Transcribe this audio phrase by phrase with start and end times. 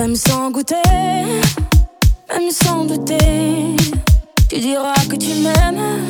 [0.00, 0.76] Même sans goûter,
[2.32, 3.76] même sans douter,
[4.48, 6.08] tu diras que tu m'aimes,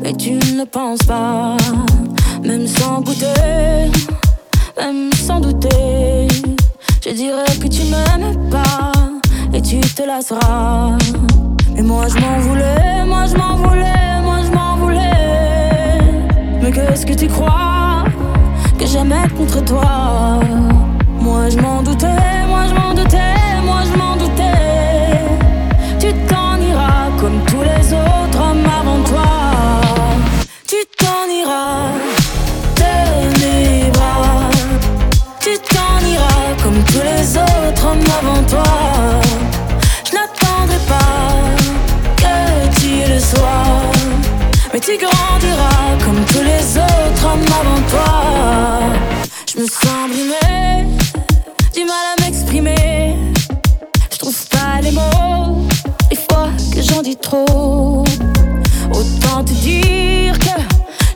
[0.00, 1.56] mais tu ne penses pas.
[2.44, 3.90] Même sans goûter,
[4.78, 6.28] même sans douter,
[7.04, 8.92] je dirais que tu m'aimes pas
[9.52, 10.96] et tu te lasseras.
[11.74, 15.98] Mais moi je m'en voulais, moi je m'en voulais, moi je m'en voulais.
[16.62, 18.04] Mais qu'est-ce que tu crois
[18.78, 20.38] que j'aimais contre toi?
[21.20, 22.06] Moi je m'en doutais,
[44.82, 48.80] Tu grandiras comme tous les autres hommes avant toi.
[49.46, 50.88] Je me sens brimée
[51.74, 53.14] du mal à m'exprimer.
[54.10, 55.68] Je trouve pas les mots,
[56.10, 58.04] les fois que j'en dis trop.
[58.90, 60.60] Autant te dire que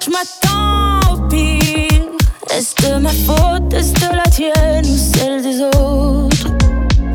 [0.04, 2.04] je m'attends au pire.
[2.50, 6.48] Est-ce de ma faute, est-ce de la tienne ou celle des autres?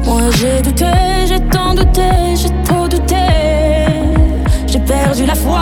[0.03, 0.88] Moi j'ai douté,
[1.28, 3.16] j'ai tant douté, j'ai trop douté.
[4.66, 5.61] J'ai perdu la foi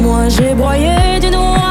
[0.00, 1.61] Moi j'ai broyé du noir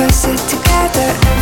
[0.00, 1.39] closer together.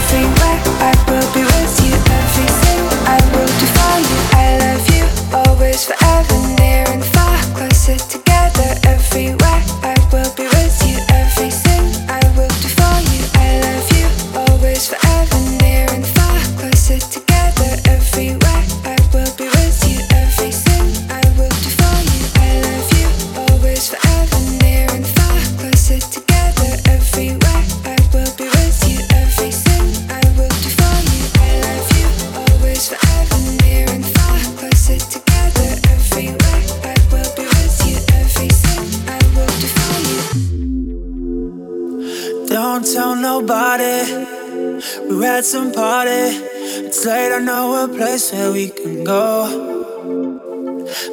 [48.29, 49.25] said we can go.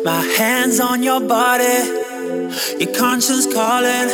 [0.04, 1.78] My hands on your body,
[2.78, 4.10] your conscience calling.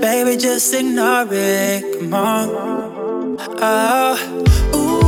[0.00, 1.98] Baby, just ignore it.
[1.98, 3.36] Come on.
[3.60, 5.07] Oh, ooh.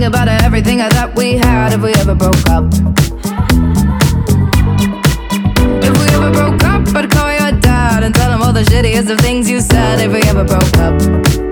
[0.00, 2.64] think about everything I thought we had if we ever broke up.
[5.84, 9.10] If we ever broke up, I'd call your dad and tell him all the shittiest
[9.10, 11.49] of things you said if we ever broke up.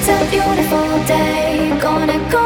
[0.00, 1.78] it's a beautiful day.
[1.78, 2.39] Gonna go.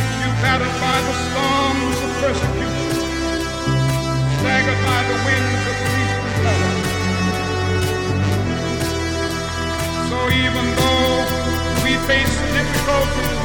[0.00, 2.90] Left you battered by the storms of persecution,
[4.40, 6.84] staggered by the winds of police brutality.
[10.08, 11.12] So even though
[11.84, 13.40] we face the difficulties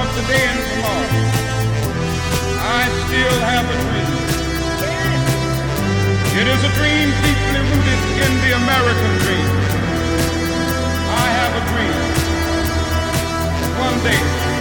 [0.00, 1.24] of today and tomorrow,
[2.60, 4.12] I still have a dream.
[6.40, 9.50] It is a dream deeply rooted in the American dream.
[11.14, 11.96] I have a dream.
[13.78, 14.53] One day,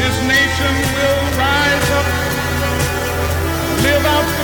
[0.00, 2.06] this nation will rise up,
[3.84, 4.39] live out